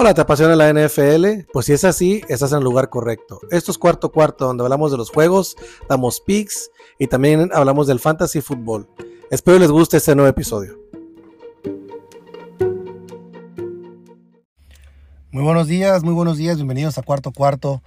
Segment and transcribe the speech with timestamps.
[0.00, 1.50] Hola, ¿te apasiona la NFL?
[1.52, 3.40] Pues si es así, estás en el lugar correcto.
[3.50, 5.56] Esto es Cuarto Cuarto, donde hablamos de los juegos,
[5.88, 8.88] damos picks y también hablamos del fantasy fútbol.
[9.28, 10.78] Espero les guste este nuevo episodio.
[15.32, 17.82] Muy buenos días, muy buenos días, bienvenidos a Cuarto Cuarto.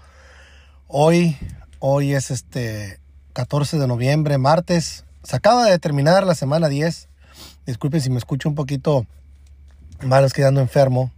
[0.88, 1.38] Hoy,
[1.80, 3.00] hoy es este
[3.32, 5.06] 14 de noviembre, martes.
[5.24, 7.08] Se acaba de terminar la semana 10.
[7.66, 9.06] Disculpen si me escucho un poquito
[10.02, 11.10] mal, es quedando enfermo.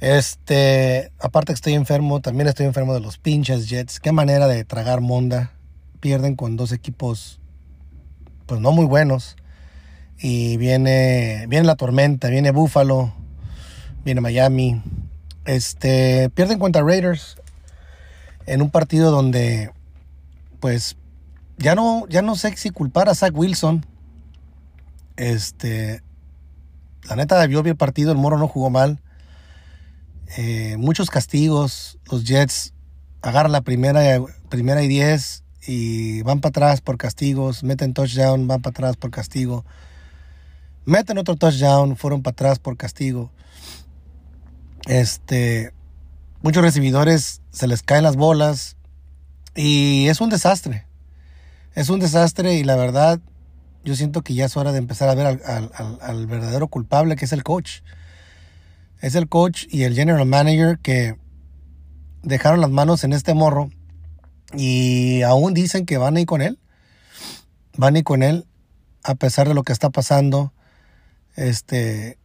[0.00, 3.98] Este, aparte que estoy enfermo, también estoy enfermo de los pinches Jets.
[3.98, 5.52] Qué manera de tragar monda.
[6.00, 7.40] Pierden con dos equipos,
[8.46, 9.36] pues no muy buenos.
[10.20, 13.12] Y viene, viene la tormenta, viene Buffalo,
[14.04, 14.80] viene Miami.
[15.44, 17.36] Este, pierden contra Raiders
[18.46, 19.72] en un partido donde,
[20.60, 20.96] pues,
[21.58, 23.84] ya no, ya no sé si culpar a Zach Wilson.
[25.16, 26.02] Este,
[27.08, 29.00] la neta, vio bien el partido, el Moro no jugó mal.
[30.36, 31.98] Eh, muchos castigos.
[32.10, 32.74] Los Jets
[33.22, 37.62] agarran la primera, primera y diez y van para atrás por castigos.
[37.62, 39.64] Meten touchdown, van para atrás por castigo.
[40.84, 43.30] Meten otro touchdown, fueron para atrás por castigo.
[44.86, 45.72] Este,
[46.42, 48.76] muchos recibidores se les caen las bolas
[49.54, 50.86] y es un desastre.
[51.74, 53.20] Es un desastre y la verdad
[53.84, 57.24] yo siento que ya es hora de empezar a ver al, al verdadero culpable que
[57.24, 57.80] es el coach
[59.00, 61.16] es el coach y el general manager que
[62.22, 63.70] dejaron las manos en este morro
[64.54, 66.58] y aún dicen que van a ir con él.
[67.76, 68.46] Van a ir con él
[69.04, 70.52] a pesar de lo que está pasando.
[71.36, 72.18] Este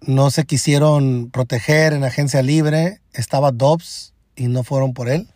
[0.00, 3.00] no se quisieron proteger en agencia libre.
[3.12, 5.28] Estaba Dobbs y no fueron por él.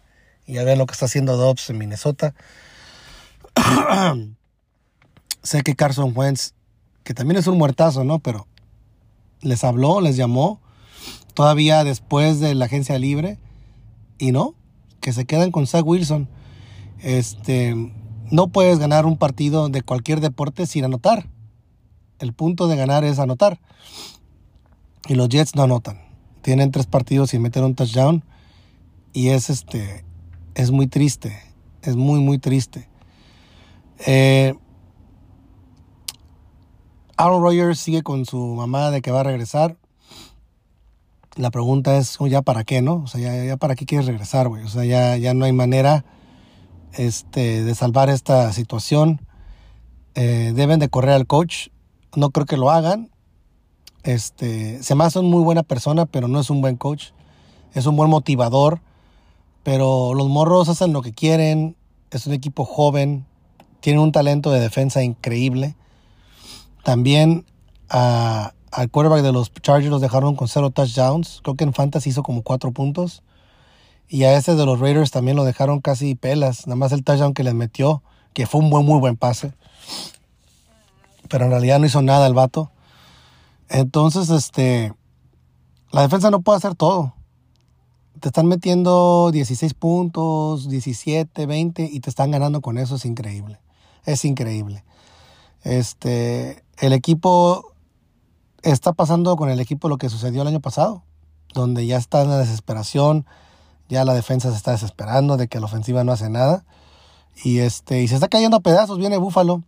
[0.47, 2.35] Y ya ven lo que está haciendo Dobbs en Minnesota.
[5.43, 6.53] sé que Carson Wentz,
[7.03, 8.21] que también es un muertazo, ¿no?
[8.21, 8.47] Pero
[9.43, 10.61] les habló, les llamó,
[11.35, 13.39] todavía después de la agencia libre,
[14.19, 14.55] y no,
[15.01, 16.29] que se quedan con Zach Wilson.
[17.01, 17.75] Este,
[18.31, 21.29] no puedes ganar un partido de cualquier deporte sin anotar.
[22.19, 23.61] El punto de ganar es anotar.
[25.09, 26.01] Y los Jets no anotan.
[26.43, 28.25] Tienen tres partidos sin meter un touchdown.
[29.13, 30.05] Y es este.
[30.55, 31.37] Es muy triste.
[31.83, 32.89] Es muy, muy triste.
[34.07, 34.55] Eh,
[37.21, 39.77] Aaron Rodgers sigue con su mamá de que va a regresar.
[41.37, 43.03] La pregunta es, oh, ¿ya para qué, no?
[43.05, 44.65] O sea, ¿ya, para qué quieres regresar, güey?
[44.65, 46.07] O sea, ya, ya no hay manera
[46.95, 49.21] este, de salvar esta situación.
[50.15, 51.69] Eh, deben de correr al coach.
[52.17, 53.11] No creo que lo hagan.
[54.03, 57.09] Este, se me una muy buena persona, pero no es un buen coach.
[57.75, 58.81] Es un buen motivador.
[59.63, 61.77] Pero los morros hacen lo que quieren.
[62.13, 63.27] Es un equipo joven.
[63.81, 65.77] Tienen un talento de defensa increíble.
[66.83, 67.45] También
[67.89, 71.41] al quarterback de los Chargers los dejaron con cero touchdowns.
[71.43, 73.23] Creo que en Fantasy hizo como cuatro puntos.
[74.09, 76.67] Y a ese de los Raiders también lo dejaron casi pelas.
[76.67, 78.03] Nada más el touchdown que les metió,
[78.33, 79.53] que fue un buen, muy buen pase.
[81.29, 82.73] Pero en realidad no hizo nada el vato.
[83.69, 84.93] Entonces, este,
[85.93, 87.15] la defensa no puede hacer todo.
[88.19, 92.97] Te están metiendo 16 puntos, 17, 20 y te están ganando con eso.
[92.97, 93.61] Es increíble.
[94.05, 94.85] Es increíble.
[95.63, 97.75] Este, el equipo
[98.63, 101.03] está pasando con el equipo lo que sucedió el año pasado,
[101.55, 103.27] donde ya está en la desesperación,
[103.89, 106.65] ya la defensa se está desesperando de que la ofensiva no hace nada.
[107.43, 108.99] Y este, y se está cayendo a pedazos.
[108.99, 109.63] Viene Búfalo.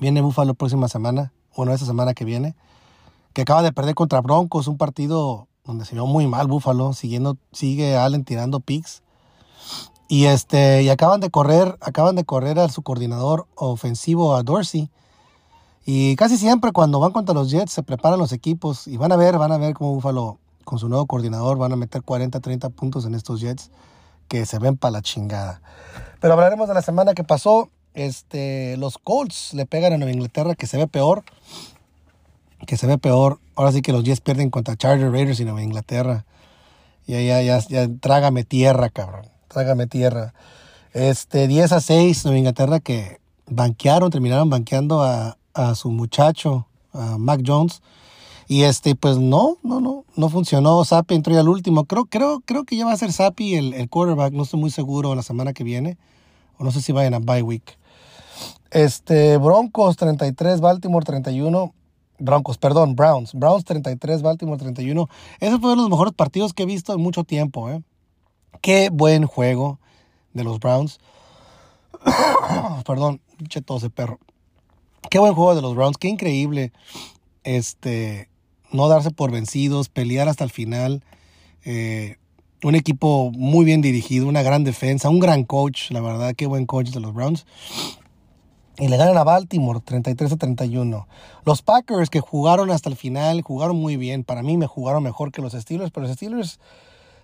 [0.00, 1.32] Viene Búfalo próxima semana.
[1.56, 2.56] Bueno, esa semana que viene.
[3.32, 4.66] Que acaba de perder contra Broncos.
[4.66, 6.94] Un partido donde se vio muy mal Búfalo.
[6.94, 9.02] Siguiendo, sigue Allen tirando picks.
[10.08, 14.90] Y este, y acaban de correr, acaban de correr a su coordinador ofensivo a Dorsey.
[15.90, 19.16] Y casi siempre cuando van contra los Jets se preparan los equipos y van a
[19.16, 22.68] ver, van a ver cómo Buffalo con su nuevo coordinador van a meter 40, 30
[22.68, 23.70] puntos en estos Jets
[24.28, 25.62] que se ven para la chingada.
[26.20, 27.70] Pero hablaremos de la semana que pasó.
[27.94, 31.24] Este, los Colts le pegan a Nueva Inglaterra que se ve peor.
[32.66, 33.38] Que se ve peor.
[33.56, 36.26] Ahora sí que los Jets pierden contra Charger Raiders y Nueva Inglaterra.
[37.06, 40.34] Ya, ya, ya, ya, trágame tierra, cabrón trágame tierra.
[40.92, 45.37] Este, 10 a 6, Nueva Inglaterra que banquearon, terminaron banqueando a,
[45.74, 47.82] su muchacho, a Mac Jones.
[48.46, 50.82] Y este, pues no, no, no, no funcionó.
[50.84, 51.84] Sapi entró ya al último.
[51.84, 54.32] Creo, creo, creo que ya va a ser Sapi el, el quarterback.
[54.32, 55.98] No estoy muy seguro la semana que viene.
[56.56, 57.78] O no sé si vayan a bye week.
[58.70, 61.74] Este, Broncos 33, Baltimore 31.
[62.18, 63.34] Broncos, perdón, Browns.
[63.34, 65.08] Browns 33, Baltimore 31.
[65.40, 67.82] Ese fue uno de los mejores partidos que he visto en mucho tiempo, ¿eh?
[68.60, 69.78] Qué buen juego
[70.32, 70.98] de los Browns.
[72.86, 74.18] Perdón, pinche ese perro.
[75.10, 76.72] Qué buen juego de los Browns, qué increíble.
[77.42, 78.28] Este,
[78.72, 81.02] no darse por vencidos, pelear hasta el final.
[81.64, 82.16] Eh,
[82.62, 86.66] un equipo muy bien dirigido, una gran defensa, un gran coach, la verdad, qué buen
[86.66, 87.46] coach de los Browns.
[88.78, 91.08] Y le ganan a Baltimore 33 a 31.
[91.44, 94.24] Los Packers que jugaron hasta el final, jugaron muy bien.
[94.24, 96.60] Para mí me jugaron mejor que los Steelers, pero los Steelers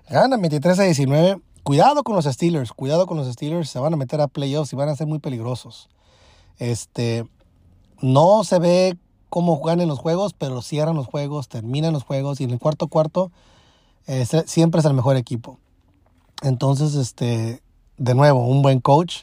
[0.09, 1.41] ganan 23 a 19.
[1.63, 4.77] Cuidado con los Steelers, cuidado con los Steelers, se van a meter a playoffs y
[4.77, 5.89] van a ser muy peligrosos.
[6.59, 7.25] Este,
[8.01, 8.97] no se ve
[9.29, 12.89] cómo juegan los juegos, pero cierran los juegos, terminan los juegos y en el cuarto
[12.89, 13.31] cuarto
[14.47, 15.59] siempre es el mejor equipo.
[16.43, 17.63] Entonces, este,
[17.97, 19.23] de nuevo, un buen coach,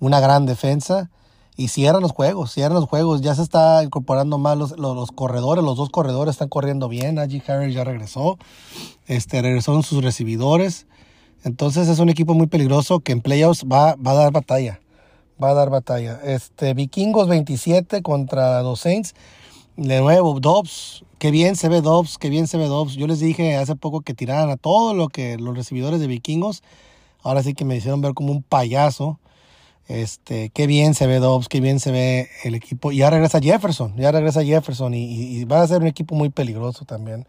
[0.00, 1.10] una gran defensa
[1.56, 3.20] y cierran los juegos, cierran los juegos.
[3.20, 7.14] Ya se está incorporando más los, los, corredores, los dos corredores están corriendo bien.
[7.16, 8.38] Najee Harris ya regresó,
[9.06, 10.86] este, regresaron sus recibidores.
[11.44, 14.80] Entonces es un equipo muy peligroso que en playoffs va, va a dar batalla.
[15.42, 16.20] Va a dar batalla.
[16.22, 19.14] Este, Vikingos 27 contra los Saints.
[19.76, 22.94] De nuevo, Dobbs, qué bien se ve Dobbs, qué bien se ve Dobbs.
[22.94, 26.62] Yo les dije hace poco que tiraran a todo lo que los recibidores de vikingos.
[27.22, 29.18] Ahora sí que me hicieron ver como un payaso.
[29.88, 32.92] Este, qué bien se ve Dobbs, qué bien se ve el equipo.
[32.92, 36.84] Y ya regresa Jefferson, ya regresa Jefferson y, va a ser un equipo muy peligroso
[36.84, 37.26] también.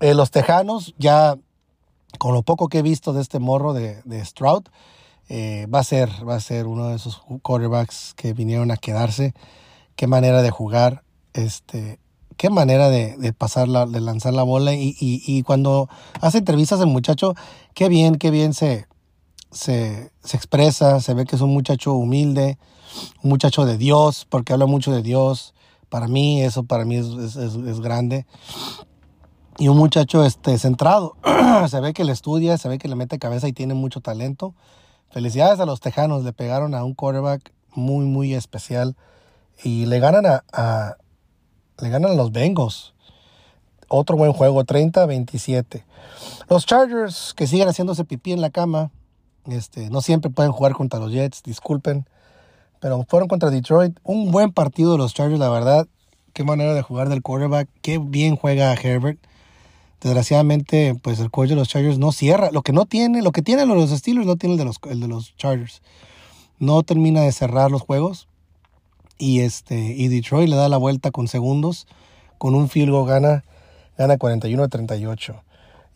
[0.00, 1.36] Eh, los Tejanos, ya
[2.18, 4.64] con lo poco que he visto de este morro de, de Stroud,
[5.28, 9.34] eh, va, a ser, va a ser uno de esos quarterbacks que vinieron a quedarse.
[9.96, 11.02] Qué manera de jugar.
[11.32, 11.98] Este,
[12.36, 14.74] qué manera de, de pasar de lanzar la bola.
[14.74, 15.88] Y, y, y, cuando
[16.20, 17.34] hace entrevistas el muchacho,
[17.74, 18.86] qué bien, qué bien se,
[19.50, 21.00] se, se, expresa.
[21.00, 22.58] Se ve que es un muchacho humilde,
[23.22, 25.54] un muchacho de Dios, porque habla mucho de Dios.
[25.88, 28.26] Para mí, eso para mí es, es, es grande.
[29.58, 31.16] Y un muchacho este, centrado.
[31.68, 34.54] se ve que le estudia, se ve que le mete cabeza y tiene mucho talento.
[35.10, 38.96] Felicidades a los Tejanos, le pegaron a un quarterback muy, muy especial.
[39.62, 40.96] Y le ganan a
[41.80, 42.94] le ganan a los Bengals.
[43.88, 45.84] Otro buen juego, 30-27.
[46.48, 48.90] Los Chargers, que siguen haciéndose pipí en la cama,
[49.46, 52.08] este, no siempre pueden jugar contra los Jets, disculpen.
[52.80, 53.98] Pero fueron contra Detroit.
[54.02, 55.86] Un buen partido de los Chargers, la verdad.
[56.32, 57.68] Qué manera de jugar del quarterback.
[57.80, 59.18] Qué bien juega Herbert.
[60.06, 62.52] Desgraciadamente, pues el coach de los Chargers no cierra.
[62.52, 65.00] Lo que no tiene, lo que tienen los Steelers no tiene el de los, el
[65.00, 65.82] de los Chargers.
[66.60, 68.28] No termina de cerrar los juegos.
[69.18, 71.88] Y, este, y Detroit le da la vuelta con segundos.
[72.38, 73.42] Con un field goal gana,
[73.98, 75.42] gana 41 a 38.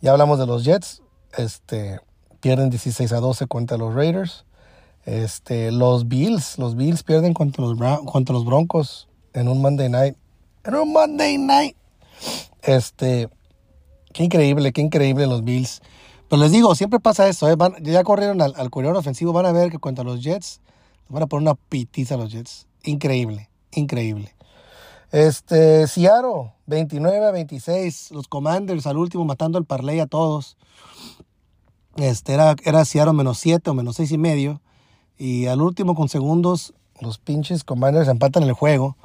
[0.01, 1.01] Ya hablamos de los Jets.
[1.37, 2.01] Este,
[2.41, 4.43] pierden 16 a 12 contra los Raiders.
[5.05, 10.17] Este, los Bills, los Bills pierden contra los, contra los Broncos en un Monday night.
[10.65, 11.77] En un Monday night.
[12.61, 13.29] Este,
[14.13, 15.81] qué increíble, qué increíble los Bills.
[16.29, 17.49] Pero les digo, siempre pasa eso.
[17.49, 17.55] ¿eh?
[17.81, 19.33] ya corrieron al, al corredor ofensivo.
[19.33, 20.61] Van a ver que contra los Jets
[21.09, 24.33] van a poner una pitiza a los Jets increíble, increíble.
[25.11, 28.11] Este, Seattle, 29 a 26.
[28.11, 30.57] Los Commanders al último matando el parlay a todos.
[31.97, 34.61] Este, era, era menos 7 o menos 6 y medio.
[35.17, 38.95] Y al último con segundos, los pinches Commanders empatan el juego.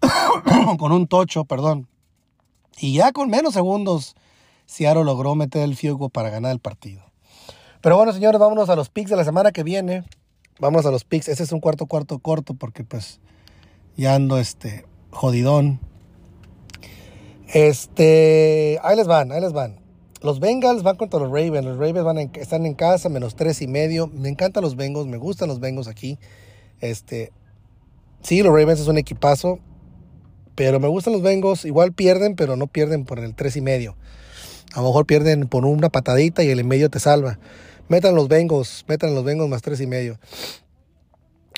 [0.78, 1.88] con un tocho, perdón.
[2.78, 4.16] Y ya con menos segundos,
[4.66, 7.02] Seattle logró meter el field para ganar el partido.
[7.80, 10.04] Pero bueno, señores, vámonos a los picks de la semana que viene.
[10.60, 11.28] Vamos a los picks.
[11.28, 13.20] Ese es un cuarto cuarto corto porque pues
[13.96, 15.80] ya ando este jodidón.
[17.48, 19.80] Este, ahí les van, ahí les van.
[20.22, 21.64] Los Bengals van contra los Ravens.
[21.64, 24.06] Los Ravens van están en casa, menos tres y medio.
[24.06, 26.18] Me encantan los Bengals, me gustan los Bengals aquí.
[26.80, 27.32] Este,
[28.22, 29.58] sí, los Ravens es un equipazo,
[30.54, 31.64] pero me gustan los Bengals.
[31.64, 33.96] Igual pierden, pero no pierden por el tres y medio.
[34.72, 37.38] A lo mejor pierden por una patadita y el en medio te salva.
[37.88, 40.18] Metan los Bengals, metan los Bengals más tres y medio.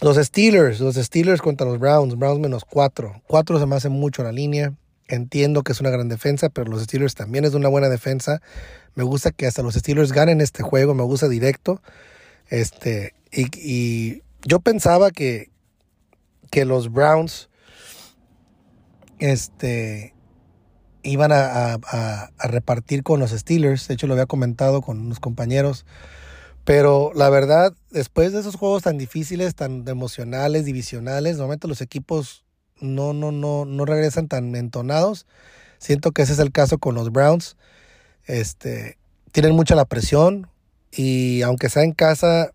[0.00, 3.22] Los Steelers, los Steelers contra los Browns, Browns menos cuatro.
[3.26, 4.74] Cuatro se me hace mucho la línea.
[5.06, 8.42] Entiendo que es una gran defensa, pero los Steelers también es una buena defensa.
[8.94, 11.80] Me gusta que hasta los Steelers ganen este juego, me gusta directo.
[12.48, 15.50] Este, y, yo pensaba que,
[16.50, 17.48] que los Browns
[19.24, 20.14] este,
[21.02, 21.78] iban a,
[22.38, 23.88] repartir con los Steelers.
[23.88, 25.86] De hecho, lo había comentado con unos compañeros.
[26.64, 32.44] Pero la verdad, después de esos juegos tan difíciles, tan emocionales, divisionales, normalmente los equipos
[32.80, 35.26] no, no, no, no regresan tan entonados.
[35.78, 37.56] Siento que ese es el caso con los Browns.
[38.24, 38.98] Este,
[39.32, 40.48] tienen mucha la presión
[40.90, 42.52] y aunque sea en casa,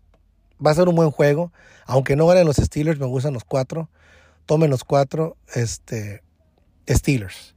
[0.64, 1.52] va a ser un buen juego.
[1.86, 3.88] Aunque no ganen los Steelers, me gustan los cuatro.
[4.46, 6.22] Tomen los cuatro este,
[6.88, 7.54] Steelers.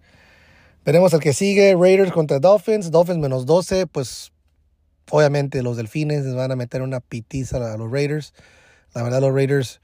[0.85, 2.91] Veremos el que sigue, Raiders contra Dolphins.
[2.91, 4.33] Dolphins menos 12, pues
[5.11, 8.33] Obviamente los Delfines les van a meter una pitiza a los Raiders.
[8.93, 9.81] La verdad los Raiders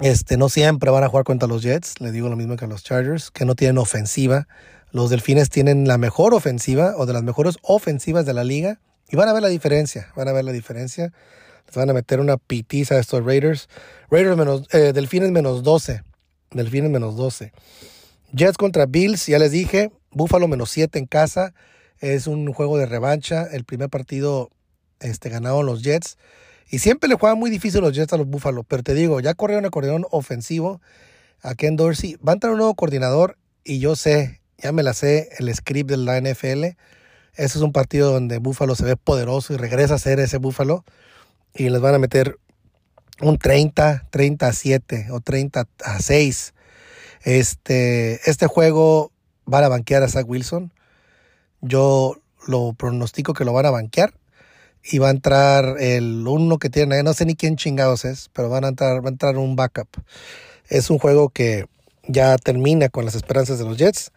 [0.00, 2.68] Este, no siempre van a jugar contra los Jets, le digo lo mismo que a
[2.68, 4.46] los Chargers, que no tienen ofensiva.
[4.92, 9.16] Los Delfines tienen la mejor ofensiva o de las mejores ofensivas de la liga y
[9.16, 11.12] van a ver la diferencia, van a ver la diferencia.
[11.66, 13.68] Les van a meter una pitiza a estos Raiders.
[14.10, 16.02] Raiders menos, eh, Delfines menos 12.
[16.52, 17.52] Delfines menos 12.
[18.32, 19.90] Jets contra Bills, ya les dije.
[20.10, 21.54] Buffalo menos 7 en casa.
[21.98, 23.44] Es un juego de revancha.
[23.44, 24.50] El primer partido
[25.00, 26.18] este, ganaron los Jets.
[26.70, 28.64] Y siempre le juegan muy difícil los Jets a los Buffalo.
[28.64, 30.80] Pero te digo, ya corrieron un acordeón ofensivo
[31.42, 32.16] a Ken Dorsey.
[32.16, 33.38] Va a entrar un nuevo coordinador.
[33.64, 36.64] Y yo sé, ya me la sé, el script de la NFL.
[37.34, 40.84] Ese es un partido donde Buffalo se ve poderoso y regresa a ser ese Buffalo
[41.54, 42.38] y les van a meter
[43.20, 46.54] un 30, 30 a 7 o 30 a 6.
[47.22, 49.12] Este, este juego
[49.44, 50.72] van a banquear a Zach Wilson.
[51.60, 54.14] Yo lo pronostico que lo van a banquear.
[54.82, 58.48] Y va a entrar el uno que tiene, no sé ni quién chingados es, pero
[58.48, 59.88] van a entrar, va a entrar un backup.
[60.68, 61.66] Es un juego que
[62.06, 64.12] ya termina con las esperanzas de los Jets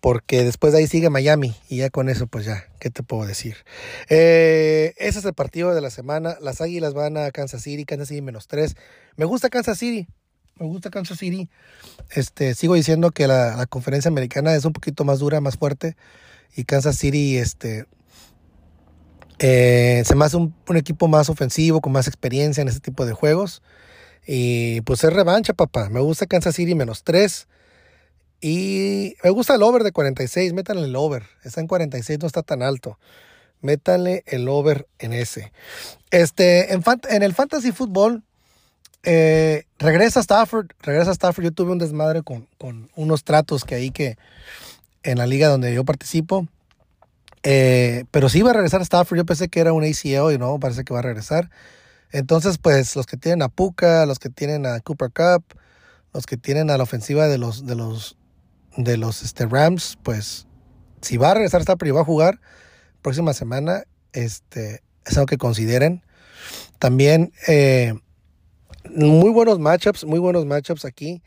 [0.00, 3.26] porque después de ahí sigue Miami y ya con eso pues ya, ¿qué te puedo
[3.26, 3.56] decir?
[4.08, 8.08] Eh, ese es el partido de la semana, las Águilas van a Kansas City, Kansas
[8.08, 8.76] City menos 3,
[9.16, 10.06] me gusta Kansas City,
[10.58, 11.48] me gusta Kansas City,
[12.10, 15.96] este, sigo diciendo que la, conferencia americana es un poquito más dura, más fuerte
[16.56, 17.86] y Kansas City este,
[19.38, 23.12] eh, se me hace un, equipo más ofensivo, con más experiencia en este tipo de
[23.12, 23.62] juegos.
[24.26, 25.88] Y pues es revancha, papá.
[25.90, 27.46] Me gusta Kansas City menos 3.
[28.40, 31.24] Y me gusta el over de 46, métanle el over.
[31.44, 32.98] Está en 46, no está tan alto.
[33.60, 35.52] Métanle el over en ese.
[36.10, 38.24] Este, en, en el fantasy fútbol,
[39.06, 41.44] eh, regresa Stafford, regresa Stafford.
[41.44, 42.48] Yo tuve un desmadre con,
[42.94, 44.18] unos tratos que hay que
[45.02, 46.46] en la liga donde yo participo.
[47.42, 49.16] Eh, pero sí va a regresar Stafford.
[49.16, 51.50] Yo pensé que era un ACL y no, parece que va a regresar.
[52.10, 55.44] Entonces, pues los que tienen a Puka, los que tienen a Cooper Cup,
[56.12, 58.16] los que tienen a la ofensiva de los, de los
[58.76, 60.46] de los este, Rams, pues
[61.00, 62.40] si va a regresar Stafford y va a jugar
[63.02, 66.02] próxima semana, este, es algo que consideren.
[66.78, 67.94] También eh,
[68.94, 71.22] muy buenos matchups, muy buenos matchups aquí.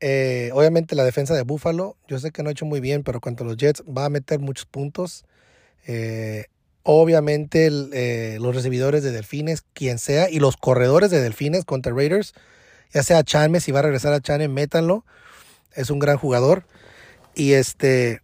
[0.00, 3.20] Eh, obviamente la defensa de Buffalo, yo sé que no ha hecho muy bien, pero
[3.20, 5.24] contra los Jets va a meter muchos puntos.
[5.86, 6.46] Eh,
[6.82, 7.70] obviamente
[8.38, 12.34] los recibidores de Delfines, quien sea, y los corredores de Delfines contra Raiders,
[12.92, 15.04] ya sea Chanme, si va a regresar a Chanme, métanlo.
[15.74, 16.64] Es un gran jugador.
[17.34, 18.22] Y este.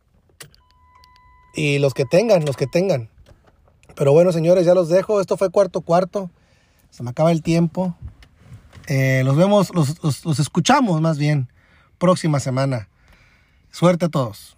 [1.55, 3.11] Y los que tengan, los que tengan.
[3.95, 5.21] Pero bueno, señores, ya los dejo.
[5.21, 6.31] Esto fue cuarto cuarto.
[6.91, 7.97] Se me acaba el tiempo.
[8.87, 11.49] Eh, los vemos, los, los escuchamos más bien
[11.99, 12.89] próxima semana.
[13.71, 14.54] Suerte a todos.